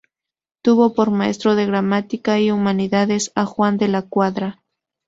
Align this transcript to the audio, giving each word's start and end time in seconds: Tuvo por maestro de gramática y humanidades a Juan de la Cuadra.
Tuvo 0.63 0.95
por 0.95 1.11
maestro 1.11 1.53
de 1.53 1.67
gramática 1.67 2.39
y 2.39 2.49
humanidades 2.49 3.31
a 3.35 3.45
Juan 3.45 3.77
de 3.77 3.87
la 3.87 4.01
Cuadra. 4.01 4.63